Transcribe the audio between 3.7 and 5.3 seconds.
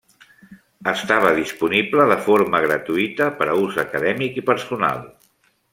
acadèmic i personal.